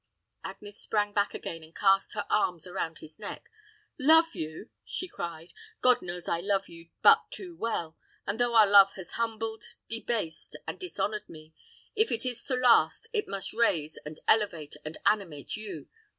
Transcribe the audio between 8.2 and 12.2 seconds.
and though our love has humbled, debased, and dishonored me, if